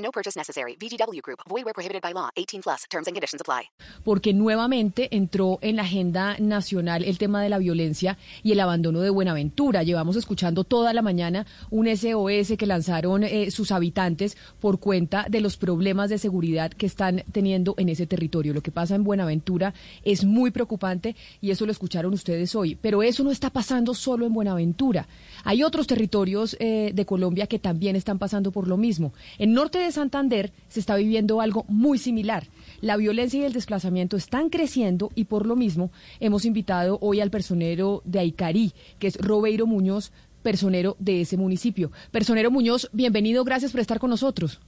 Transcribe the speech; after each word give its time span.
No 0.00 0.10
purchase 0.10 0.38
necessary. 0.38 0.76
VGW 0.76 1.20
Group. 1.22 1.40
Void 1.48 1.64
where 1.64 1.74
prohibited 1.74 2.02
by 2.02 2.12
law. 2.12 2.30
18 2.36 2.62
plus. 2.62 2.86
Terms 2.90 3.06
and 3.06 3.14
conditions 3.14 3.40
apply. 3.40 3.70
Porque 4.04 4.32
nuevamente 4.32 5.14
entró 5.14 5.58
en 5.60 5.76
la 5.76 5.82
agenda 5.82 6.36
nacional 6.38 7.04
el 7.04 7.18
tema 7.18 7.42
de 7.42 7.48
la 7.48 7.58
violencia 7.58 8.18
y 8.42 8.52
el 8.52 8.60
abandono 8.60 9.00
de 9.00 9.10
Buenaventura. 9.10 9.82
Llevamos 9.82 10.16
escuchando 10.16 10.64
toda 10.64 10.92
la 10.92 11.02
mañana 11.02 11.46
un 11.70 11.86
SOS 11.86 12.56
que 12.58 12.66
lanzaron 12.66 13.24
eh, 13.24 13.50
sus 13.50 13.72
habitantes 13.72 14.36
por 14.58 14.80
cuenta 14.80 15.26
de 15.28 15.40
los 15.40 15.56
problemas 15.56 16.10
de 16.10 16.18
seguridad 16.18 16.70
que 16.70 16.86
están 16.86 17.24
teniendo 17.32 17.74
en 17.76 17.88
ese 17.88 18.06
territorio. 18.06 18.54
Lo 18.54 18.62
que 18.62 18.72
pasa 18.72 18.94
en 18.94 19.04
Buenaventura 19.04 19.74
es 20.02 20.24
muy 20.24 20.50
preocupante 20.50 21.14
y 21.40 21.50
eso 21.50 21.66
lo 21.66 21.72
escucharon 21.72 22.12
ustedes 22.14 22.54
hoy. 22.54 22.74
Pero 22.74 23.02
eso 23.02 23.22
no 23.22 23.30
está 23.30 23.50
pasando 23.50 23.94
solo 23.94 24.26
en 24.26 24.32
Buenaventura. 24.32 25.06
Hay 25.44 25.62
otros 25.62 25.86
territorios 25.86 26.56
eh, 26.58 26.92
de 26.94 27.06
Colombia 27.06 27.46
que 27.46 27.58
también 27.58 27.96
están 27.96 28.18
pasando 28.18 28.50
por 28.50 28.66
lo 28.66 28.76
mismo. 28.76 29.12
En 29.38 29.52
norte 29.52 29.78
de 29.78 29.89
Santander 29.92 30.52
se 30.68 30.80
está 30.80 30.96
viviendo 30.96 31.40
algo 31.40 31.64
muy 31.68 31.98
similar. 31.98 32.44
La 32.80 32.96
violencia 32.96 33.40
y 33.40 33.44
el 33.44 33.52
desplazamiento 33.52 34.16
están 34.16 34.48
creciendo 34.48 35.10
y 35.14 35.24
por 35.24 35.46
lo 35.46 35.56
mismo 35.56 35.90
hemos 36.20 36.44
invitado 36.44 36.98
hoy 37.00 37.20
al 37.20 37.30
personero 37.30 38.02
de 38.04 38.20
Aicarí, 38.20 38.72
que 38.98 39.06
es 39.06 39.16
Robeiro 39.16 39.66
Muñoz, 39.66 40.12
personero 40.42 40.96
de 40.98 41.20
ese 41.20 41.36
municipio. 41.36 41.90
Personero 42.10 42.50
Muñoz, 42.50 42.88
bienvenido, 42.92 43.44
gracias 43.44 43.72
por 43.72 43.80
estar 43.80 43.98
con 43.98 44.10
nosotros. 44.10 44.60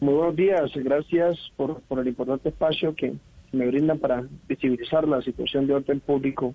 Muy 0.00 0.14
buenos 0.14 0.36
días, 0.36 0.70
gracias 0.74 1.38
por, 1.56 1.80
por 1.82 2.00
el 2.00 2.08
importante 2.08 2.50
espacio 2.50 2.94
que 2.94 3.14
me 3.52 3.66
brindan 3.66 3.98
para 3.98 4.26
visibilizar 4.48 5.08
la 5.08 5.22
situación 5.22 5.66
de 5.66 5.74
orden 5.74 6.00
público 6.00 6.54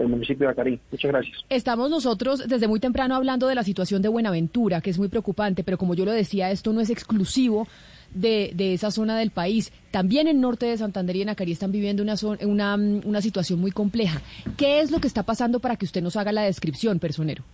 del 0.00 0.08
municipio 0.08 0.46
de 0.46 0.52
Acarí. 0.52 0.80
Muchas 0.90 1.10
gracias. 1.10 1.44
Estamos 1.48 1.90
nosotros 1.90 2.48
desde 2.48 2.66
muy 2.66 2.80
temprano 2.80 3.14
hablando 3.14 3.46
de 3.46 3.54
la 3.54 3.62
situación 3.62 4.02
de 4.02 4.08
Buenaventura, 4.08 4.80
que 4.80 4.90
es 4.90 4.98
muy 4.98 5.08
preocupante, 5.08 5.62
pero 5.62 5.78
como 5.78 5.94
yo 5.94 6.04
lo 6.04 6.12
decía, 6.12 6.50
esto 6.50 6.72
no 6.72 6.80
es 6.80 6.90
exclusivo 6.90 7.68
de, 8.14 8.50
de 8.54 8.72
esa 8.74 8.90
zona 8.90 9.18
del 9.18 9.30
país. 9.30 9.72
También 9.90 10.26
en 10.26 10.40
norte 10.40 10.66
de 10.66 10.78
Santander 10.78 11.16
y 11.16 11.22
en 11.22 11.28
Acarí 11.28 11.52
están 11.52 11.70
viviendo 11.70 12.02
una, 12.02 12.14
una, 12.42 12.74
una 12.74 13.20
situación 13.20 13.60
muy 13.60 13.72
compleja. 13.72 14.22
¿Qué 14.56 14.80
es 14.80 14.90
lo 14.90 15.00
que 15.00 15.06
está 15.06 15.22
pasando 15.22 15.60
para 15.60 15.76
que 15.76 15.84
usted 15.84 16.02
nos 16.02 16.16
haga 16.16 16.32
la 16.32 16.42
descripción, 16.42 16.98
personero? 16.98 17.44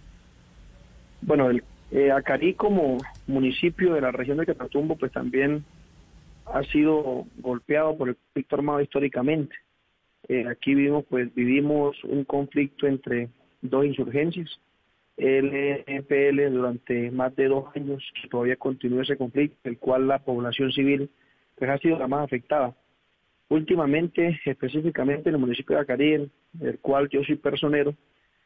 Bueno, 1.22 1.50
el, 1.50 1.64
eh, 1.90 2.12
Acarí 2.12 2.54
como 2.54 2.98
municipio 3.26 3.94
de 3.94 4.00
la 4.00 4.12
región 4.12 4.38
de 4.38 4.46
Catatumbo, 4.46 4.96
pues 4.96 5.10
también 5.10 5.64
ha 6.46 6.62
sido 6.62 7.26
golpeado 7.38 7.96
por 7.96 8.08
el 8.08 8.16
conflicto 8.16 8.54
armado 8.54 8.80
históricamente. 8.80 9.56
Eh, 10.28 10.46
aquí 10.48 10.74
vivimos, 10.74 11.04
pues, 11.08 11.32
vivimos 11.34 12.02
un 12.04 12.24
conflicto 12.24 12.86
entre 12.86 13.28
dos 13.60 13.84
insurgencias, 13.84 14.60
el 15.16 15.84
EPL 15.86 16.52
durante 16.52 17.10
más 17.10 17.34
de 17.36 17.48
dos 17.48 17.64
años, 17.74 18.02
todavía 18.30 18.56
continúa 18.56 19.02
ese 19.02 19.16
conflicto, 19.16 19.56
el 19.64 19.78
cual 19.78 20.08
la 20.08 20.18
población 20.18 20.72
civil 20.72 21.10
pues, 21.56 21.70
ha 21.70 21.78
sido 21.78 21.98
la 21.98 22.08
más 22.08 22.24
afectada. 22.24 22.74
Últimamente, 23.48 24.38
específicamente 24.44 25.28
en 25.28 25.36
el 25.36 25.40
municipio 25.40 25.76
de 25.76 25.82
Acarí, 25.82 26.30
el 26.60 26.78
cual 26.80 27.08
yo 27.08 27.22
soy 27.22 27.36
personero, 27.36 27.94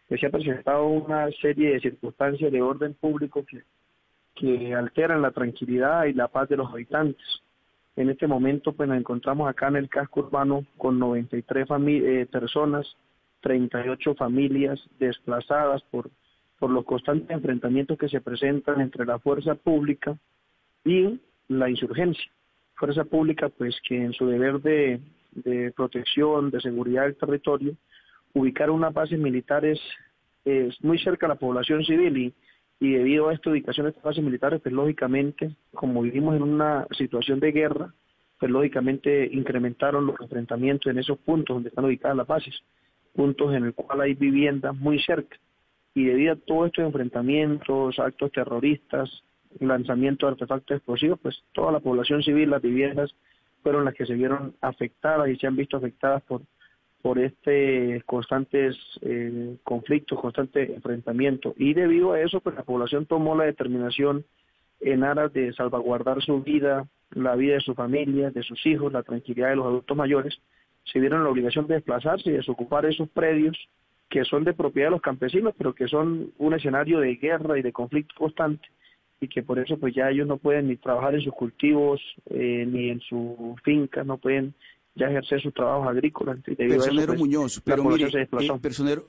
pues, 0.06 0.20
se 0.20 0.26
ha 0.26 0.30
presentado 0.30 0.86
una 0.86 1.30
serie 1.40 1.72
de 1.72 1.80
circunstancias 1.80 2.52
de 2.52 2.62
orden 2.62 2.94
público 2.94 3.44
que, 3.44 3.62
que 4.34 4.74
alteran 4.74 5.22
la 5.22 5.30
tranquilidad 5.32 6.04
y 6.04 6.12
la 6.12 6.28
paz 6.28 6.48
de 6.48 6.56
los 6.56 6.70
habitantes. 6.70 7.26
En 7.96 8.08
este 8.08 8.26
momento 8.26 8.72
pues 8.72 8.88
nos 8.88 8.98
encontramos 8.98 9.48
acá 9.48 9.68
en 9.68 9.76
el 9.76 9.88
casco 9.88 10.20
urbano 10.20 10.64
con 10.78 10.98
93 10.98 11.66
eh, 11.88 12.26
personas, 12.30 12.96
38 13.40 14.14
familias 14.14 14.80
desplazadas 14.98 15.82
por, 15.90 16.10
por 16.58 16.70
los 16.70 16.84
constantes 16.84 17.30
enfrentamientos 17.30 17.98
que 17.98 18.08
se 18.08 18.20
presentan 18.20 18.80
entre 18.80 19.04
la 19.04 19.18
fuerza 19.18 19.54
pública 19.54 20.16
y 20.84 21.20
la 21.48 21.68
insurgencia. 21.68 22.30
Fuerza 22.74 23.04
pública 23.04 23.48
pues 23.48 23.76
que 23.86 23.96
en 23.96 24.12
su 24.12 24.26
deber 24.26 24.60
de, 24.60 25.00
de 25.32 25.72
protección, 25.72 26.50
de 26.50 26.60
seguridad 26.60 27.02
del 27.02 27.16
territorio, 27.16 27.74
ubicar 28.32 28.70
unas 28.70 28.94
bases 28.94 29.18
militares 29.18 29.80
es 30.44 30.82
muy 30.82 30.98
cerca 30.98 31.26
a 31.26 31.30
la 31.30 31.34
población 31.34 31.84
civil 31.84 32.16
y 32.16 32.34
y 32.80 32.94
debido 32.94 33.28
a 33.28 33.34
esta 33.34 33.50
ubicación 33.50 33.84
de 33.84 33.90
estas 33.90 34.02
bases 34.02 34.24
militares, 34.24 34.60
pues 34.62 34.74
lógicamente, 34.74 35.54
como 35.74 36.00
vivimos 36.00 36.34
en 36.34 36.42
una 36.42 36.86
situación 36.92 37.38
de 37.38 37.52
guerra, 37.52 37.92
pues 38.38 38.50
lógicamente 38.50 39.28
incrementaron 39.30 40.06
los 40.06 40.18
enfrentamientos 40.18 40.90
en 40.90 40.98
esos 40.98 41.18
puntos 41.18 41.56
donde 41.56 41.68
están 41.68 41.84
ubicadas 41.84 42.16
las 42.16 42.26
bases, 42.26 42.58
puntos 43.14 43.54
en 43.54 43.64
el 43.64 43.74
cual 43.74 44.00
hay 44.00 44.14
viviendas 44.14 44.74
muy 44.74 44.98
cerca. 45.02 45.36
Y 45.94 46.04
debido 46.04 46.32
a 46.32 46.36
todos 46.36 46.68
estos 46.68 46.86
enfrentamientos, 46.86 47.98
actos 47.98 48.32
terroristas, 48.32 49.10
lanzamiento 49.58 50.24
de 50.24 50.32
artefactos 50.32 50.78
explosivos, 50.78 51.18
pues 51.20 51.42
toda 51.52 51.72
la 51.72 51.80
población 51.80 52.22
civil, 52.22 52.48
las 52.48 52.62
viviendas, 52.62 53.14
fueron 53.62 53.84
las 53.84 53.92
que 53.92 54.06
se 54.06 54.14
vieron 54.14 54.54
afectadas 54.62 55.28
y 55.28 55.36
se 55.36 55.46
han 55.46 55.56
visto 55.56 55.76
afectadas 55.76 56.22
por 56.22 56.40
por 57.02 57.18
este 57.18 58.02
constantes 58.06 58.76
eh, 59.02 59.56
conflictos, 59.64 60.20
constante 60.20 60.74
enfrentamiento. 60.74 61.54
Y 61.56 61.74
debido 61.74 62.12
a 62.12 62.20
eso, 62.20 62.40
pues 62.40 62.56
la 62.56 62.62
población 62.62 63.06
tomó 63.06 63.34
la 63.36 63.44
determinación 63.44 64.24
en 64.80 65.04
aras 65.04 65.32
de 65.32 65.52
salvaguardar 65.52 66.22
su 66.22 66.42
vida, 66.42 66.86
la 67.10 67.36
vida 67.36 67.54
de 67.54 67.60
su 67.60 67.74
familia, 67.74 68.30
de 68.30 68.42
sus 68.42 68.64
hijos, 68.66 68.92
la 68.92 69.02
tranquilidad 69.02 69.50
de 69.50 69.56
los 69.56 69.66
adultos 69.66 69.96
mayores, 69.96 70.40
se 70.84 70.98
vieron 71.00 71.24
la 71.24 71.30
obligación 71.30 71.66
de 71.66 71.74
desplazarse 71.74 72.30
y 72.30 72.32
desocupar 72.32 72.86
esos 72.86 73.08
predios 73.10 73.56
que 74.08 74.24
son 74.24 74.44
de 74.44 74.54
propiedad 74.54 74.88
de 74.88 74.92
los 74.92 75.02
campesinos, 75.02 75.54
pero 75.56 75.74
que 75.74 75.86
son 75.86 76.32
un 76.38 76.54
escenario 76.54 76.98
de 77.00 77.14
guerra 77.16 77.58
y 77.58 77.62
de 77.62 77.72
conflicto 77.72 78.14
constante 78.16 78.68
y 79.20 79.28
que 79.28 79.42
por 79.42 79.58
eso 79.58 79.78
pues 79.78 79.94
ya 79.94 80.10
ellos 80.10 80.26
no 80.26 80.38
pueden 80.38 80.68
ni 80.68 80.76
trabajar 80.76 81.14
en 81.14 81.20
sus 81.20 81.34
cultivos 81.34 82.00
eh, 82.30 82.64
ni 82.66 82.88
en 82.88 83.00
su 83.00 83.54
finca, 83.62 84.02
no 84.02 84.16
pueden 84.16 84.54
ya 84.94 85.06
ejercer 85.06 85.40
sus 85.40 85.54
trabajos 85.54 85.88
agrícolas. 85.88 86.38
Personero 86.42 87.06
pues, 87.08 87.18
Muñoz, 87.18 87.60
pero 87.64 87.84
mire, 87.84 88.06
eh, 88.06 88.28
personero, 88.60 89.06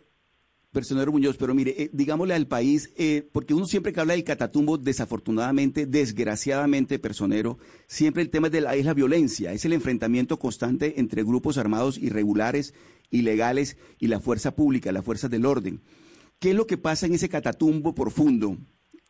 personero 0.71 1.11
Muñoz, 1.11 1.37
pero 1.37 1.53
mire, 1.53 1.75
eh, 1.77 1.89
digámosle 1.91 2.33
al 2.33 2.47
país, 2.47 2.93
eh, 2.97 3.27
porque 3.31 3.53
uno 3.53 3.65
siempre 3.65 3.91
que 3.91 3.99
habla 3.99 4.13
del 4.13 4.23
catatumbo, 4.23 4.77
desafortunadamente, 4.77 5.85
desgraciadamente, 5.85 6.99
personero, 6.99 7.57
siempre 7.87 8.21
el 8.21 8.29
tema 8.29 8.49
de 8.49 8.61
la, 8.61 8.75
es 8.75 8.85
la 8.85 8.93
violencia, 8.93 9.51
es 9.53 9.65
el 9.65 9.73
enfrentamiento 9.73 10.39
constante 10.39 10.99
entre 10.99 11.23
grupos 11.23 11.57
armados 11.57 11.97
irregulares, 11.97 12.73
ilegales 13.09 13.77
y 13.99 14.07
la 14.07 14.19
fuerza 14.19 14.55
pública, 14.55 14.91
la 14.91 15.01
fuerza 15.01 15.27
del 15.27 15.45
orden. 15.45 15.81
¿Qué 16.39 16.51
es 16.51 16.55
lo 16.55 16.65
que 16.65 16.77
pasa 16.77 17.05
en 17.05 17.13
ese 17.13 17.29
catatumbo 17.29 17.93
profundo? 17.93 18.57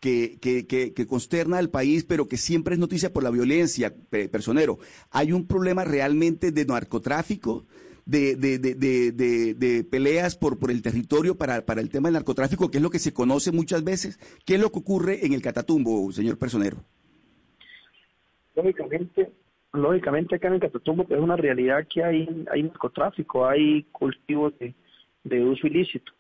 Que, 0.02 0.66
que, 0.68 1.08
consterna 1.08 1.60
al 1.60 1.70
país, 1.70 2.04
pero 2.04 2.28
que 2.28 2.38
siempre 2.38 2.74
es 2.74 2.80
noticia 2.80 3.14
por 3.14 3.24
la 3.24 3.30
violencia, 3.30 3.94
personero. 4.10 4.80
Hay 5.12 5.32
un 5.32 5.48
problema 5.48 5.84
realmente 5.86 6.52
de 6.52 6.66
narcotráfico, 6.66 7.66
de, 8.06 8.36
de, 8.36 8.58
de, 8.58 9.12
de, 9.54 9.84
peleas 9.84 10.36
por, 10.36 10.58
por 10.58 10.72
el 10.72 10.82
territorio 10.82 11.38
para, 11.38 11.66
para 11.66 11.82
el 11.82 11.90
tema 11.90 12.10
del 12.10 12.16
narcotráfico, 12.16 12.72
que 12.72 12.80
es 12.80 12.84
lo 12.84 12.90
que 12.90 12.98
se 12.98 13.14
conoce 13.14 13.52
muchas 13.52 13.84
veces. 13.84 14.18
¿Qué 14.44 14.56
es 14.56 14.62
lo 14.62 14.72
que 14.72 14.80
ocurre 14.80 15.26
en 15.26 15.34
el 15.34 15.42
Catatumbo, 15.42 16.12
señor 16.12 16.40
personero? 16.40 16.78
Lógicamente, 18.56 19.32
lógicamente 19.72 20.36
acá 20.36 20.48
en 20.48 20.56
el 20.56 20.62
Catatumbo 20.62 21.06
es 21.08 21.20
una 21.20 21.36
realidad 21.36 21.88
que 21.88 22.04
hay, 22.04 22.46
hay 22.52 22.64
narcotráfico, 22.64 23.48
hay 23.48 23.84
cultivos 23.92 24.58
de, 24.58 24.74
de 25.24 25.44
uso 25.44 25.68
ilícito 25.68 26.12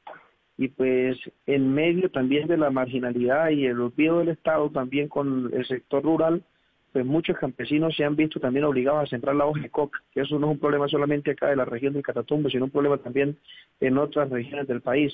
y 0.61 0.67
pues 0.67 1.17
en 1.47 1.73
medio 1.73 2.11
también 2.11 2.47
de 2.47 2.55
la 2.55 2.69
marginalidad 2.69 3.49
y 3.49 3.65
el 3.65 3.81
olvido 3.81 4.19
del 4.19 4.29
Estado 4.29 4.69
también 4.69 5.07
con 5.07 5.49
el 5.51 5.65
sector 5.65 6.03
rural, 6.03 6.43
pues 6.93 7.03
muchos 7.03 7.35
campesinos 7.39 7.95
se 7.95 8.03
han 8.03 8.15
visto 8.15 8.39
también 8.39 8.65
obligados 8.65 9.01
a 9.01 9.07
sembrar 9.07 9.35
la 9.35 9.47
hoja 9.47 9.59
de 9.59 9.71
coca, 9.71 10.03
que 10.13 10.21
eso 10.21 10.37
no 10.37 10.45
es 10.45 10.53
un 10.53 10.59
problema 10.59 10.87
solamente 10.87 11.31
acá 11.31 11.47
de 11.47 11.55
la 11.55 11.65
región 11.65 11.93
del 11.93 12.03
Catatumbo, 12.03 12.47
sino 12.47 12.65
un 12.65 12.69
problema 12.69 12.99
también 12.99 13.39
en 13.79 13.97
otras 13.97 14.29
regiones 14.29 14.67
del 14.67 14.81
país. 14.81 15.11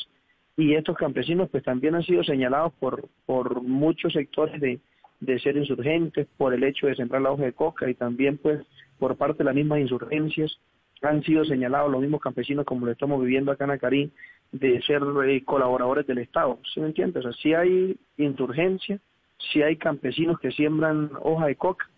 Y 0.57 0.73
estos 0.73 0.97
campesinos 0.97 1.47
pues 1.49 1.63
también 1.63 1.95
han 1.95 2.03
sido 2.03 2.25
señalados 2.25 2.73
por, 2.73 3.07
por 3.25 3.61
muchos 3.61 4.11
sectores 4.11 4.59
de, 4.59 4.81
de 5.21 5.39
ser 5.39 5.55
insurgentes, 5.55 6.27
por 6.35 6.53
el 6.53 6.65
hecho 6.65 6.88
de 6.88 6.95
sembrar 6.95 7.21
la 7.21 7.31
hoja 7.31 7.44
de 7.44 7.53
coca 7.53 7.89
y 7.89 7.94
también 7.94 8.38
pues 8.38 8.59
por 8.99 9.15
parte 9.15 9.38
de 9.38 9.45
las 9.45 9.55
mismas 9.55 9.79
insurgencias 9.79 10.59
han 11.01 11.23
sido 11.23 11.45
señalados 11.45 11.91
los 11.91 12.01
mismos 12.01 12.21
campesinos 12.21 12.65
como 12.65 12.85
lo 12.85 12.91
estamos 12.91 13.21
viviendo 13.21 13.51
acá 13.51 13.65
en 13.65 13.71
Acarí, 13.71 14.11
de 14.51 14.81
ser 14.81 15.01
eh, 15.25 15.44
colaboradores 15.44 16.07
del 16.07 16.19
Estado, 16.19 16.59
¿sí 16.73 16.79
me 16.79 16.88
entiendes? 16.88 17.25
O 17.25 17.31
sea, 17.31 17.41
sí 17.41 17.53
hay 17.53 17.97
insurgencia, 18.17 18.99
si 19.38 19.61
hay 19.61 19.75
campesinos 19.77 20.39
que 20.39 20.51
siembran 20.51 21.11
hoja 21.21 21.47
de 21.47 21.55
coca, 21.55 21.89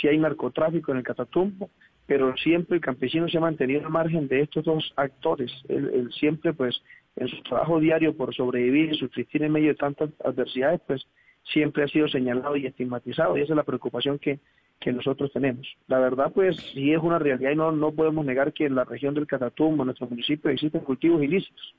si 0.00 0.08
hay 0.08 0.18
narcotráfico 0.18 0.92
en 0.92 0.98
el 0.98 1.04
Catatumbo, 1.04 1.70
pero 2.06 2.36
siempre 2.36 2.76
el 2.76 2.82
campesino 2.82 3.28
se 3.28 3.38
ha 3.38 3.40
mantenido 3.40 3.80
al 3.84 3.90
margen 3.90 4.28
de 4.28 4.40
estos 4.40 4.64
dos 4.64 4.92
actores. 4.96 5.52
Él, 5.68 6.10
siempre, 6.12 6.52
pues, 6.52 6.82
en 7.16 7.28
su 7.28 7.42
trabajo 7.42 7.78
diario 7.78 8.16
por 8.16 8.34
sobrevivir 8.34 8.92
y 8.92 8.98
subsistir 8.98 9.42
en 9.42 9.52
medio 9.52 9.68
de 9.68 9.74
tantas 9.76 10.10
adversidades, 10.24 10.80
pues, 10.86 11.06
siempre 11.44 11.84
ha 11.84 11.88
sido 11.88 12.08
señalado 12.08 12.56
y 12.56 12.66
estigmatizado, 12.66 13.36
y 13.36 13.42
esa 13.42 13.52
es 13.52 13.56
la 13.56 13.64
preocupación 13.64 14.18
que, 14.18 14.40
que 14.80 14.92
nosotros 14.92 15.32
tenemos. 15.32 15.66
La 15.86 15.98
verdad, 15.98 16.32
pues, 16.34 16.56
sí 16.74 16.92
es 16.92 17.00
una 17.00 17.18
realidad 17.18 17.50
y 17.50 17.56
no, 17.56 17.72
no 17.72 17.92
podemos 17.92 18.24
negar 18.24 18.52
que 18.52 18.66
en 18.66 18.74
la 18.74 18.84
región 18.84 19.14
del 19.14 19.26
Catatumbo, 19.26 19.82
en 19.82 19.86
nuestro 19.86 20.08
municipio, 20.08 20.50
existen 20.50 20.80
cultivos 20.80 21.22
ilícitos. 21.22 21.74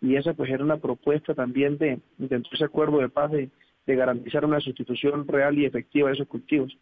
Y 0.00 0.16
esa, 0.16 0.34
pues, 0.34 0.50
era 0.50 0.62
una 0.62 0.76
propuesta 0.76 1.34
también 1.34 1.78
de, 1.78 2.00
dentro 2.18 2.50
de 2.50 2.56
ese 2.56 2.64
acuerdo 2.64 2.98
de 2.98 3.08
paz 3.08 3.30
de, 3.30 3.50
de 3.86 3.96
garantizar 3.96 4.44
una 4.44 4.60
sustitución 4.60 5.26
real 5.26 5.58
y 5.58 5.64
efectiva 5.64 6.08
de 6.08 6.14
esos 6.14 6.28
cultivos 6.28 6.76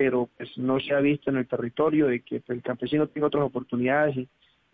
pero 0.00 0.30
pues 0.34 0.56
no 0.56 0.80
se 0.80 0.94
ha 0.94 1.00
visto 1.00 1.28
en 1.28 1.36
el 1.36 1.46
territorio 1.46 2.06
de 2.06 2.20
que 2.22 2.42
el 2.48 2.62
campesino 2.62 3.06
tenga 3.08 3.26
otras 3.26 3.44
oportunidades 3.44 4.16
y, 4.16 4.28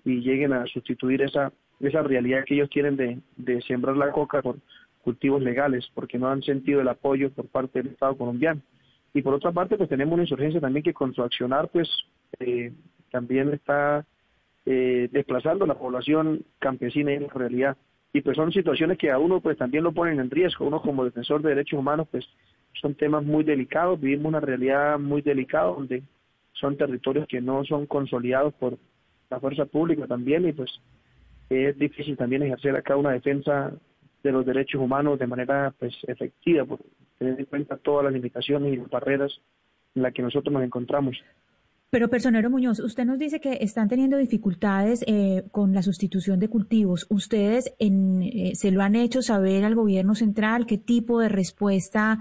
lleguen 0.04 0.52
a 0.52 0.64
sustituir 0.66 1.20
esa 1.20 1.52
esa 1.80 2.00
realidad 2.00 2.44
que 2.44 2.54
ellos 2.54 2.70
tienen 2.70 2.94
de, 2.96 3.18
de 3.36 3.60
sembrar 3.62 3.96
la 3.96 4.12
coca 4.12 4.40
por 4.40 4.58
cultivos 5.02 5.42
legales, 5.42 5.84
porque 5.94 6.16
no 6.16 6.28
han 6.28 6.42
sentido 6.42 6.80
el 6.80 6.86
apoyo 6.86 7.32
por 7.32 7.48
parte 7.48 7.82
del 7.82 7.92
Estado 7.92 8.16
colombiano. 8.16 8.62
Y 9.14 9.22
por 9.22 9.34
otra 9.34 9.50
parte, 9.50 9.76
pues 9.76 9.88
tenemos 9.88 10.14
una 10.14 10.22
insurgencia 10.22 10.60
también 10.60 10.84
que 10.84 10.94
con 10.94 11.12
su 11.12 11.24
accionar, 11.24 11.68
pues 11.70 11.88
eh, 12.38 12.72
también 13.10 13.52
está 13.52 14.06
eh, 14.66 15.08
desplazando 15.12 15.66
la 15.66 15.78
población 15.78 16.44
campesina 16.58 17.12
en 17.12 17.22
la 17.22 17.32
realidad. 17.32 17.76
Y 18.12 18.20
pues 18.20 18.36
son 18.36 18.52
situaciones 18.52 18.98
que 18.98 19.10
a 19.10 19.18
uno 19.18 19.40
pues 19.40 19.56
también 19.56 19.84
lo 19.84 19.92
ponen 19.92 20.20
en 20.20 20.30
riesgo. 20.30 20.66
Uno 20.66 20.80
como 20.82 21.04
defensor 21.04 21.42
de 21.42 21.50
derechos 21.50 21.78
humanos, 21.78 22.08
pues 22.10 22.26
son 22.80 22.94
temas 22.94 23.24
muy 23.24 23.44
delicados, 23.44 24.00
vivimos 24.00 24.26
una 24.26 24.40
realidad 24.40 24.98
muy 24.98 25.22
delicada 25.22 25.66
donde 25.66 26.02
son 26.52 26.76
territorios 26.76 27.26
que 27.28 27.40
no 27.40 27.64
son 27.64 27.86
consolidados 27.86 28.54
por 28.54 28.78
la 29.30 29.40
fuerza 29.40 29.64
pública 29.66 30.06
también 30.06 30.48
y 30.48 30.52
pues 30.52 30.70
es 31.50 31.78
difícil 31.78 32.16
también 32.16 32.42
ejercer 32.42 32.74
acá 32.76 32.96
una 32.96 33.12
defensa 33.12 33.72
de 34.22 34.32
los 34.32 34.44
derechos 34.44 34.80
humanos 34.80 35.18
de 35.18 35.26
manera 35.26 35.72
pues 35.78 35.94
efectiva, 36.06 36.64
por 36.64 36.80
tener 37.18 37.38
en 37.38 37.46
cuenta 37.46 37.76
todas 37.76 38.04
las 38.04 38.12
limitaciones 38.12 38.72
y 38.72 38.76
las 38.76 38.90
barreras 38.90 39.40
en 39.94 40.02
las 40.02 40.12
que 40.12 40.22
nosotros 40.22 40.52
nos 40.52 40.64
encontramos. 40.64 41.16
Pero, 41.90 42.10
personero 42.10 42.50
Muñoz, 42.50 42.80
usted 42.80 43.04
nos 43.04 43.18
dice 43.18 43.40
que 43.40 43.58
están 43.60 43.88
teniendo 43.88 44.16
dificultades 44.16 45.04
eh, 45.06 45.44
con 45.52 45.72
la 45.72 45.82
sustitución 45.82 46.40
de 46.40 46.48
cultivos. 46.48 47.06
¿Ustedes 47.10 47.74
en, 47.78 48.22
eh, 48.22 48.52
se 48.54 48.72
lo 48.72 48.82
han 48.82 48.96
hecho 48.96 49.22
saber 49.22 49.64
al 49.64 49.76
gobierno 49.76 50.14
central? 50.14 50.66
¿Qué 50.66 50.78
tipo 50.78 51.20
de 51.20 51.28
respuesta 51.28 52.18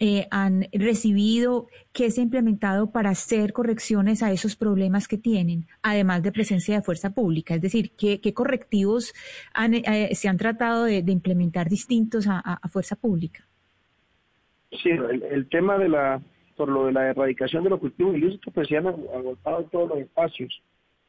eh, 0.00 0.26
han 0.32 0.66
recibido, 0.72 1.68
qué 1.92 2.10
se 2.10 2.20
ha 2.20 2.24
implementado 2.24 2.90
para 2.90 3.10
hacer 3.10 3.52
correcciones 3.52 4.24
a 4.24 4.32
esos 4.32 4.56
problemas 4.56 5.06
que 5.06 5.18
tienen, 5.18 5.68
además 5.82 6.24
de 6.24 6.32
presencia 6.32 6.74
de 6.74 6.82
fuerza 6.82 7.14
pública? 7.14 7.54
Es 7.54 7.60
decir, 7.60 7.92
¿qué, 7.96 8.34
correctivos 8.34 9.14
eh, 9.56 10.14
se 10.16 10.28
han 10.28 10.36
tratado 10.36 10.84
de, 10.84 11.04
implementar 11.06 11.68
distintos 11.68 12.26
a, 12.28 12.60
fuerza 12.68 12.96
pública? 12.96 13.46
Sí, 14.82 14.90
el, 14.90 15.48
tema 15.48 15.78
de 15.78 15.88
la, 15.88 16.20
por 16.56 16.68
lo 16.68 16.86
de 16.86 16.92
la 16.92 17.08
erradicación 17.10 17.64
de 17.64 17.70
los 17.70 17.80
cultivos 17.80 18.14
ilícitos, 18.14 18.52
pues 18.52 18.68
se 18.68 18.76
han 18.76 18.86
agotado 18.86 19.64
todos 19.64 19.88
los 19.90 19.98
espacios. 19.98 20.62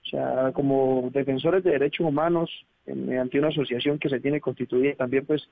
O 0.03 0.07
sea, 0.07 0.51
como 0.53 1.09
defensores 1.11 1.63
de 1.63 1.71
derechos 1.71 2.07
humanos, 2.07 2.49
mediante 2.85 3.39
una 3.39 3.47
asociación 3.47 3.97
que 3.97 4.09
se 4.09 4.19
tiene 4.19 4.39
constituida, 4.39 4.95
también 4.95 5.25
pues 5.25 5.49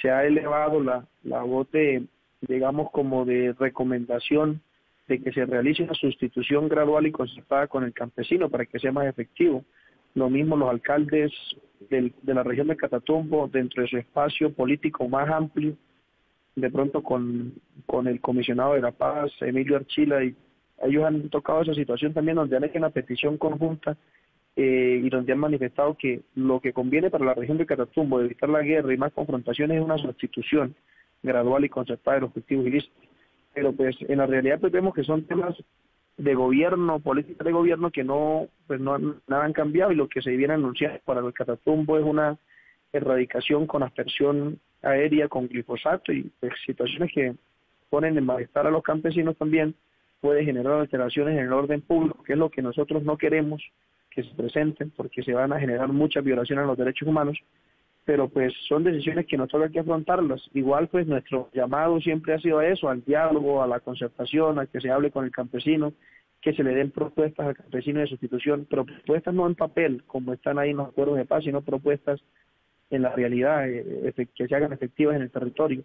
se 0.00 0.10
ha 0.10 0.24
elevado 0.24 0.82
la, 0.82 1.06
la 1.22 1.42
voz 1.42 1.70
de, 1.70 2.04
digamos, 2.42 2.90
como 2.90 3.24
de 3.24 3.54
recomendación 3.58 4.60
de 5.08 5.22
que 5.22 5.32
se 5.32 5.46
realice 5.46 5.82
una 5.82 5.94
sustitución 5.94 6.68
gradual 6.68 7.06
y 7.06 7.12
concertada 7.12 7.66
con 7.66 7.84
el 7.84 7.92
campesino 7.92 8.48
para 8.48 8.66
que 8.66 8.78
sea 8.78 8.92
más 8.92 9.06
efectivo. 9.06 9.64
Lo 10.14 10.30
mismo 10.30 10.56
los 10.56 10.70
alcaldes 10.70 11.32
de 11.90 12.12
la 12.34 12.42
región 12.42 12.68
de 12.68 12.76
Catatumbo, 12.76 13.48
dentro 13.48 13.82
de 13.82 13.88
su 13.88 13.98
espacio 13.98 14.52
político 14.52 15.08
más 15.08 15.28
amplio, 15.28 15.76
de 16.56 16.70
pronto 16.70 17.02
con, 17.02 17.54
con 17.86 18.06
el 18.06 18.20
comisionado 18.20 18.74
de 18.74 18.80
la 18.80 18.92
paz, 18.92 19.32
Emilio 19.40 19.76
Archila, 19.76 20.24
y 20.24 20.34
ellos 20.82 21.04
han 21.04 21.28
tocado 21.30 21.62
esa 21.62 21.74
situación 21.74 22.12
también 22.12 22.36
donde 22.36 22.56
han 22.56 22.64
hecho 22.64 22.78
una 22.78 22.90
petición 22.90 23.38
conjunta 23.38 23.96
eh, 24.56 25.00
y 25.02 25.08
donde 25.08 25.32
han 25.32 25.38
manifestado 25.38 25.96
que 25.96 26.22
lo 26.34 26.60
que 26.60 26.72
conviene 26.72 27.10
para 27.10 27.24
la 27.24 27.34
región 27.34 27.58
de 27.58 27.66
Catatumbo, 27.66 28.20
evitar 28.20 28.48
la 28.48 28.62
guerra 28.62 28.92
y 28.92 28.96
más 28.96 29.12
confrontaciones, 29.12 29.78
es 29.78 29.84
una 29.84 29.98
sustitución 29.98 30.74
gradual 31.22 31.64
y 31.64 31.68
concertada 31.68 32.16
de 32.16 32.20
los 32.22 32.30
objetivos 32.30 32.66
ilícitos. 32.66 33.08
Pero 33.52 33.72
pues 33.72 33.96
en 34.00 34.18
la 34.18 34.26
realidad 34.26 34.60
pues 34.60 34.72
vemos 34.72 34.94
que 34.94 35.04
son 35.04 35.24
temas 35.24 35.56
de 36.16 36.34
gobierno, 36.34 37.00
política 37.00 37.42
de 37.42 37.52
gobierno 37.52 37.90
que 37.90 38.04
no, 38.04 38.46
pues 38.66 38.80
no 38.80 38.98
nada 39.26 39.44
han 39.44 39.52
cambiado 39.52 39.90
y 39.90 39.96
lo 39.96 40.08
que 40.08 40.22
se 40.22 40.30
viene 40.30 40.54
anunciando 40.54 41.00
para 41.04 41.20
el 41.20 41.32
Catatumbo 41.32 41.98
es 41.98 42.04
una 42.04 42.38
erradicación 42.94 43.66
con 43.66 43.82
aspersión 43.82 44.58
aérea 44.82 45.28
con 45.28 45.48
glifosato 45.48 46.12
y 46.12 46.30
pues, 46.40 46.52
situaciones 46.64 47.10
que 47.12 47.34
ponen 47.90 48.16
en 48.16 48.24
malestar 48.24 48.66
a 48.66 48.70
los 48.70 48.82
campesinos 48.82 49.36
también 49.36 49.74
puede 50.20 50.44
generar 50.44 50.80
alteraciones 50.80 51.38
en 51.38 51.44
el 51.44 51.52
orden 51.52 51.80
público, 51.82 52.22
que 52.22 52.32
es 52.32 52.38
lo 52.38 52.50
que 52.50 52.62
nosotros 52.62 53.02
no 53.02 53.18
queremos 53.18 53.62
que 54.10 54.22
se 54.22 54.34
presenten 54.34 54.90
porque 54.90 55.22
se 55.22 55.34
van 55.34 55.52
a 55.52 55.60
generar 55.60 55.88
muchas 55.88 56.24
violaciones 56.24 56.64
a 56.64 56.66
los 56.66 56.78
derechos 56.78 57.08
humanos 57.08 57.38
pero 58.04 58.28
pues 58.28 58.52
son 58.68 58.84
decisiones 58.84 59.26
que 59.26 59.36
nos 59.36 59.48
toca 59.48 59.70
que 59.70 59.80
afrontarlas. 59.80 60.42
Igual 60.52 60.88
pues 60.88 61.06
nuestro 61.06 61.48
llamado 61.52 62.00
siempre 62.00 62.34
ha 62.34 62.38
sido 62.38 62.58
a 62.58 62.66
eso, 62.66 62.88
al 62.88 63.02
diálogo, 63.04 63.62
a 63.62 63.66
la 63.66 63.80
concertación, 63.80 64.58
a 64.58 64.66
que 64.66 64.80
se 64.80 64.90
hable 64.90 65.10
con 65.10 65.24
el 65.24 65.30
campesino, 65.30 65.94
que 66.40 66.52
se 66.52 66.62
le 66.62 66.74
den 66.74 66.90
propuestas 66.90 67.46
al 67.46 67.56
campesino 67.56 68.00
de 68.00 68.06
sustitución, 68.06 68.66
propuestas 68.66 69.32
no 69.32 69.46
en 69.46 69.54
papel, 69.54 70.04
como 70.06 70.34
están 70.34 70.58
ahí 70.58 70.70
en 70.70 70.76
los 70.76 70.88
acuerdos 70.88 71.16
de 71.16 71.24
paz, 71.24 71.44
sino 71.44 71.62
propuestas 71.62 72.20
en 72.90 73.02
la 73.02 73.14
realidad, 73.14 73.68
eh, 73.68 74.12
que 74.34 74.46
se 74.46 74.54
hagan 74.54 74.72
efectivas 74.72 75.16
en 75.16 75.22
el 75.22 75.30
territorio. 75.30 75.84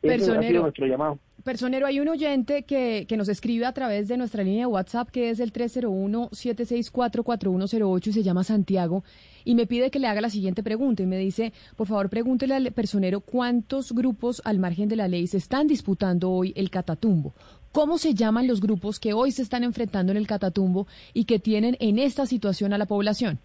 Personero, 0.00 0.62
nuestro 0.62 0.86
llamado. 0.86 1.18
Personero, 1.42 1.86
hay 1.86 2.00
un 2.00 2.08
oyente 2.08 2.62
que, 2.64 3.06
que 3.08 3.16
nos 3.16 3.28
escribe 3.28 3.64
a 3.66 3.72
través 3.72 4.08
de 4.08 4.16
nuestra 4.16 4.42
línea 4.42 4.60
de 4.60 4.66
WhatsApp 4.66 5.10
que 5.10 5.28
es 5.30 5.38
el 5.40 5.52
301-764-4108 5.52 8.06
y 8.08 8.12
se 8.12 8.22
llama 8.22 8.44
Santiago 8.44 9.04
y 9.44 9.54
me 9.54 9.66
pide 9.66 9.90
que 9.90 9.98
le 9.98 10.08
haga 10.08 10.20
la 10.20 10.30
siguiente 10.30 10.62
pregunta 10.62 11.02
y 11.02 11.06
me 11.06 11.18
dice, 11.18 11.52
por 11.76 11.86
favor 11.86 12.10
pregúntele 12.10 12.54
al 12.54 12.70
personero 12.72 13.20
cuántos 13.20 13.92
grupos 13.92 14.42
al 14.44 14.58
margen 14.58 14.88
de 14.88 14.96
la 14.96 15.06
ley 15.08 15.28
se 15.28 15.38
están 15.38 15.66
disputando 15.66 16.30
hoy 16.30 16.52
el 16.56 16.68
Catatumbo. 16.70 17.32
¿Cómo 17.72 17.98
se 17.98 18.14
llaman 18.14 18.46
los 18.48 18.60
grupos 18.60 18.98
que 18.98 19.12
hoy 19.12 19.32
se 19.32 19.42
están 19.42 19.62
enfrentando 19.62 20.10
en 20.10 20.16
el 20.18 20.26
Catatumbo 20.26 20.86
y 21.14 21.24
que 21.24 21.38
tienen 21.38 21.76
en 21.78 21.98
esta 21.98 22.26
situación 22.26 22.72
a 22.72 22.78
la 22.78 22.86
población? 22.86 23.38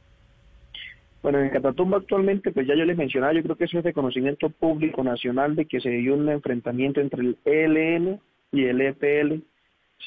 Bueno, 1.21 1.39
en 1.39 1.49
Catatumbo 1.49 1.97
actualmente, 1.97 2.51
pues 2.51 2.65
ya 2.65 2.75
yo 2.75 2.83
les 2.83 2.97
mencionaba, 2.97 3.33
yo 3.33 3.43
creo 3.43 3.55
que 3.55 3.65
eso 3.65 3.77
es 3.77 3.83
de 3.83 3.93
conocimiento 3.93 4.49
público 4.49 5.03
nacional 5.03 5.55
de 5.55 5.65
que 5.65 5.79
se 5.79 5.89
vivió 5.89 6.15
un 6.15 6.27
enfrentamiento 6.29 6.99
entre 6.99 7.21
el 7.21 7.37
ELN 7.45 8.19
y 8.51 8.63
el 8.65 8.81
EPL. 8.81 9.43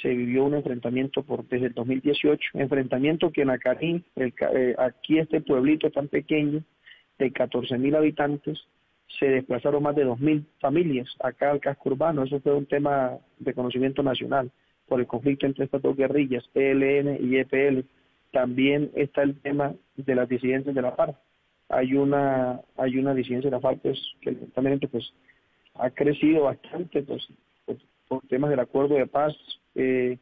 Se 0.02 0.08
vivió 0.08 0.44
un 0.44 0.54
enfrentamiento 0.54 1.22
por 1.22 1.46
desde 1.46 1.66
el 1.66 1.74
2018, 1.74 2.50
enfrentamiento 2.54 3.30
que 3.30 3.42
en 3.42 3.50
Acarí, 3.50 4.02
eh, 4.16 4.74
aquí 4.76 5.18
este 5.18 5.40
pueblito 5.40 5.88
tan 5.92 6.08
pequeño, 6.08 6.64
de 7.16 7.30
14 7.30 7.78
mil 7.78 7.94
habitantes, 7.94 8.58
se 9.20 9.26
desplazaron 9.26 9.84
más 9.84 9.94
de 9.94 10.04
2.000 10.04 10.44
familias 10.58 11.08
acá 11.20 11.52
al 11.52 11.60
casco 11.60 11.90
urbano. 11.90 12.24
Eso 12.24 12.40
fue 12.40 12.54
un 12.54 12.66
tema 12.66 13.12
de 13.38 13.54
conocimiento 13.54 14.02
nacional 14.02 14.50
por 14.88 14.98
el 14.98 15.06
conflicto 15.06 15.46
entre 15.46 15.66
estas 15.66 15.80
dos 15.80 15.96
guerrillas, 15.96 16.44
ELN 16.54 17.18
y 17.20 17.36
EPL 17.36 17.84
también 18.34 18.90
está 18.96 19.22
el 19.22 19.40
tema 19.40 19.74
de 19.96 20.14
las 20.16 20.28
disidencias 20.28 20.74
de 20.74 20.82
la 20.82 20.90
FARC. 20.92 21.16
Hay 21.68 21.94
una, 21.94 22.60
hay 22.76 22.98
una 22.98 23.14
disidencia 23.14 23.48
de 23.48 23.56
la 23.56 23.60
FARC 23.60 23.80
pues, 23.80 23.98
que 24.20 24.32
lamentablemente 24.32 24.88
pues, 24.88 25.14
ha 25.74 25.88
crecido 25.90 26.42
bastante 26.42 27.02
pues, 27.02 27.26
por, 28.08 28.26
temas 28.26 28.50
del 28.50 28.58
acuerdo 28.58 28.96
de 28.96 29.06
paz. 29.06 29.34
Eh, 29.76 30.18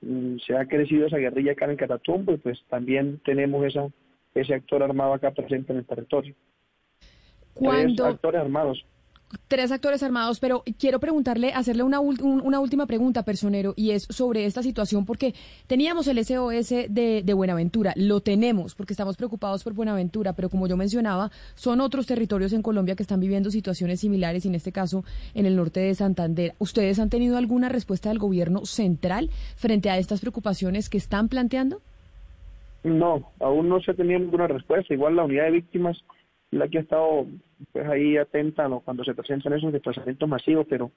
mm, 0.00 0.36
se 0.46 0.56
ha 0.56 0.66
crecido 0.66 1.08
esa 1.08 1.18
guerrilla 1.18 1.52
acá 1.52 1.64
en 1.68 1.76
Catatumbo 1.76 2.32
y 2.32 2.36
pues 2.36 2.62
también 2.70 3.20
tenemos 3.24 3.66
esa, 3.66 3.88
ese 4.36 4.54
actor 4.54 4.84
armado 4.84 5.14
acá 5.14 5.32
presente 5.32 5.72
en 5.72 5.80
el 5.80 5.84
territorio. 5.84 6.34
Cuando... 7.54 8.06
actores 8.06 8.40
armados 8.40 8.86
tres 9.48 9.72
actores 9.72 10.02
armados, 10.02 10.40
pero 10.40 10.64
quiero 10.78 11.00
preguntarle, 11.00 11.52
hacerle 11.52 11.82
una, 11.82 12.00
una 12.00 12.60
última 12.60 12.86
pregunta, 12.86 13.22
personero, 13.24 13.74
y 13.76 13.90
es 13.90 14.04
sobre 14.04 14.44
esta 14.46 14.62
situación, 14.62 15.04
porque 15.04 15.34
teníamos 15.66 16.06
el 16.08 16.24
SOS 16.24 16.70
de, 16.88 17.22
de, 17.24 17.34
Buenaventura, 17.34 17.92
lo 17.96 18.20
tenemos, 18.20 18.74
porque 18.74 18.92
estamos 18.92 19.16
preocupados 19.16 19.64
por 19.64 19.74
Buenaventura, 19.74 20.32
pero 20.32 20.48
como 20.48 20.66
yo 20.66 20.76
mencionaba, 20.76 21.30
son 21.54 21.80
otros 21.80 22.06
territorios 22.06 22.52
en 22.52 22.62
Colombia 22.62 22.96
que 22.96 23.02
están 23.02 23.20
viviendo 23.20 23.50
situaciones 23.50 24.00
similares, 24.00 24.44
y 24.44 24.48
en 24.48 24.54
este 24.54 24.72
caso 24.72 25.04
en 25.34 25.46
el 25.46 25.56
norte 25.56 25.80
de 25.80 25.94
Santander. 25.94 26.54
¿Ustedes 26.58 26.98
han 26.98 27.10
tenido 27.10 27.36
alguna 27.36 27.68
respuesta 27.68 28.08
del 28.08 28.18
gobierno 28.18 28.64
central 28.64 29.30
frente 29.56 29.90
a 29.90 29.98
estas 29.98 30.20
preocupaciones 30.20 30.88
que 30.88 30.98
están 30.98 31.28
planteando? 31.28 31.80
No, 32.84 33.30
aún 33.40 33.68
no 33.68 33.80
se 33.80 33.92
ha 33.92 33.94
tenido 33.94 34.18
ninguna 34.18 34.48
respuesta. 34.48 34.92
Igual 34.92 35.16
la 35.16 35.24
unidad 35.24 35.44
de 35.44 35.52
víctimas 35.52 35.96
la 36.52 36.68
que 36.68 36.78
ha 36.78 36.82
estado 36.82 37.26
pues 37.72 37.86
ahí 37.86 38.16
atenta 38.16 38.68
cuando 38.84 39.04
se 39.04 39.14
presentan 39.14 39.52
esos 39.52 39.72
desplazamientos 39.72 40.28
masivos, 40.28 40.66
pero 40.68 40.92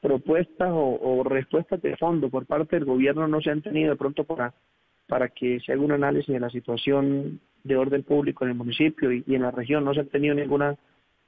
propuestas 0.00 0.70
o, 0.72 1.22
respuestas 1.24 1.80
de 1.82 1.96
fondo 1.96 2.30
por 2.30 2.46
parte 2.46 2.76
del 2.76 2.84
gobierno 2.84 3.28
no 3.28 3.40
se 3.40 3.50
han 3.50 3.62
tenido 3.62 3.90
de 3.90 3.96
pronto 3.96 4.24
para, 4.24 4.54
para 5.06 5.28
que 5.28 5.60
se 5.60 5.72
haga 5.72 5.82
un 5.82 5.92
análisis 5.92 6.32
de 6.32 6.40
la 6.40 6.50
situación 6.50 7.40
de 7.62 7.76
orden 7.76 8.02
público 8.02 8.44
en 8.44 8.50
el 8.50 8.56
municipio 8.56 9.12
y, 9.12 9.24
en 9.28 9.42
la 9.42 9.50
región. 9.50 9.84
No 9.84 9.92
se 9.94 10.00
ha 10.00 10.04
tenido 10.04 10.34
ninguna 10.34 10.76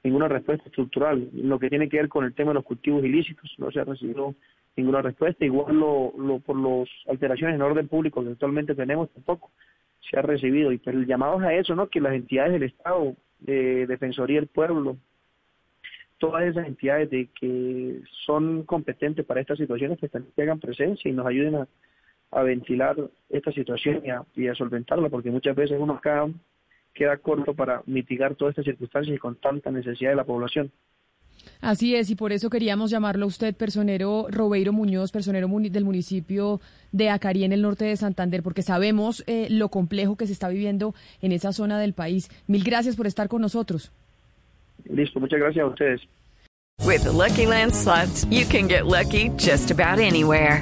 ninguna 0.03 0.27
respuesta 0.27 0.65
estructural. 0.65 1.29
Lo 1.33 1.57
que 1.57 1.69
tiene 1.69 1.87
que 1.87 1.97
ver 1.97 2.09
con 2.09 2.25
el 2.25 2.33
tema 2.33 2.49
de 2.49 2.55
los 2.55 2.65
cultivos 2.65 3.05
ilícitos, 3.05 3.55
no 3.57 3.71
se 3.71 3.79
ha 3.79 3.85
recibido 3.85 4.35
ninguna 4.75 5.01
respuesta. 5.01 5.45
Igual 5.45 5.77
lo, 5.77 6.13
lo, 6.17 6.39
por 6.39 6.57
las 6.57 6.89
alteraciones 7.07 7.55
en 7.55 7.61
orden 7.61 7.87
público 7.87 8.21
que 8.21 8.31
actualmente 8.31 8.75
tenemos 8.75 9.09
tampoco 9.11 9.51
se 10.09 10.19
ha 10.19 10.21
recibido. 10.21 10.71
Y 10.71 10.77
pero 10.77 10.99
el 10.99 11.05
llamado 11.05 11.39
es 11.39 11.47
a 11.47 11.53
eso, 11.53 11.75
¿no? 11.75 11.87
Que 11.87 12.01
las 12.01 12.13
entidades 12.13 12.53
del 12.53 12.63
Estado, 12.63 13.15
de 13.43 13.87
Defensoría 13.87 14.39
del 14.39 14.47
Pueblo, 14.47 14.97
todas 16.17 16.43
esas 16.43 16.67
entidades 16.67 17.09
de 17.09 17.27
que 17.39 18.01
son 18.25 18.63
competentes 18.63 19.25
para 19.25 19.41
estas 19.41 19.57
situaciones 19.57 19.99
que 19.99 20.07
también 20.07 20.33
hagan 20.37 20.59
presencia 20.59 21.09
y 21.09 21.13
nos 21.13 21.25
ayuden 21.25 21.55
a, 21.55 21.67
ventilar 22.43 22.95
esta 23.29 23.51
situación 23.51 24.01
y 24.35 24.47
a, 24.47 24.55
solventarla, 24.55 25.09
porque 25.09 25.29
muchas 25.29 25.55
veces 25.55 25.77
uno 25.79 25.93
acá 25.93 26.27
queda 26.93 27.17
corto 27.17 27.53
para 27.53 27.83
mitigar 27.85 28.35
todas 28.35 28.53
estas 28.53 28.65
circunstancias 28.65 29.15
y 29.15 29.19
con 29.19 29.35
tanta 29.35 29.69
necesidad 29.69 30.11
de 30.11 30.15
la 30.15 30.23
población. 30.23 30.71
Así 31.61 31.95
es, 31.95 32.09
y 32.09 32.15
por 32.15 32.31
eso 32.31 32.49
queríamos 32.49 32.91
llamarlo 32.91 33.25
a 33.25 33.27
usted, 33.27 33.55
personero 33.55 34.27
Robeiro 34.29 34.73
Muñoz, 34.73 35.11
personero 35.11 35.47
del 35.47 35.85
municipio 35.85 36.61
de 36.91 37.09
Acarí, 37.09 37.43
en 37.43 37.53
el 37.53 37.61
norte 37.61 37.85
de 37.85 37.95
Santander, 37.97 38.43
porque 38.43 38.61
sabemos 38.61 39.23
eh, 39.27 39.47
lo 39.49 39.69
complejo 39.69 40.15
que 40.15 40.27
se 40.27 40.33
está 40.33 40.49
viviendo 40.49 40.93
en 41.21 41.31
esa 41.31 41.53
zona 41.53 41.79
del 41.79 41.93
país. 41.93 42.29
Mil 42.47 42.63
gracias 42.63 42.95
por 42.95 43.07
estar 43.07 43.27
con 43.27 43.41
nosotros. 43.41 43.91
Listo, 44.85 45.19
muchas 45.19 45.39
gracias 45.39 45.63
a 45.63 45.67
ustedes. 45.67 46.01
With 46.81 47.03
the 47.03 47.11
Lucky 47.11 47.45
Land 47.45 47.73
slots, 47.73 48.25
you 48.25 48.45
can 48.45 48.67
get 48.67 48.85
lucky 48.85 49.29
just 49.37 49.71
about 49.71 49.99
anywhere. 49.99 50.61